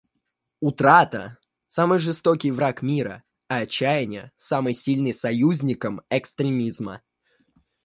Утрата— 0.61 1.37
самый 1.67 1.99
жестокий 1.99 2.49
враг 2.49 2.81
мира, 2.81 3.23
а 3.49 3.57
отчаяние— 3.57 4.31
самый 4.35 4.73
сильный 4.73 5.13
союзником 5.13 6.01
экстремизма. 6.09 7.03